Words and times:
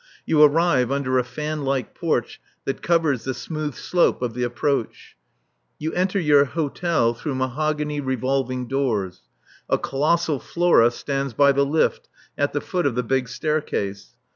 You 0.25 0.41
arrive 0.41 0.91
under 0.91 1.19
a 1.19 1.23
fan 1.23 1.63
like 1.63 1.93
porch 1.93 2.41
that 2.65 2.81
covers 2.81 3.23
the 3.23 3.35
smooth 3.35 3.75
slope 3.75 4.23
of 4.23 4.33
the 4.33 4.41
approach. 4.41 5.15
You 5.77 5.93
enter 5.93 6.19
your 6.19 6.43
hotel 6.45 7.13
through 7.13 7.35
mahogany 7.35 7.99
revolving 8.01 8.67
doors. 8.67 9.21
A 9.69 9.77
colossal 9.77 10.39
Flora 10.39 10.89
stands 10.89 11.35
by 11.35 11.51
the 11.51 11.67
lift 11.67 12.09
at 12.35 12.51
the 12.51 12.61
foot 12.61 12.87
of 12.87 12.95
the 12.95 13.03
big 13.03 13.27
staircase. 13.29 14.15